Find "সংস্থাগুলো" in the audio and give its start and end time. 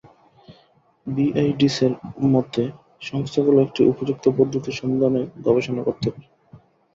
3.01-3.57